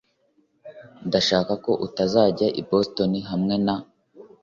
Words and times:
Ndashaka 1.07 1.53
ko 1.63 1.71
utazajya 1.85 2.47
i 2.61 2.63
Boston 2.69 3.11
hamwe 3.29 3.55
na 3.65 3.75